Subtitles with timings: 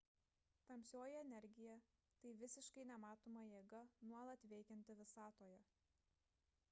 [0.69, 1.75] tamsioji energija–
[2.23, 5.65] tai visiškai nematoma jėga nuolat veikianti visatoje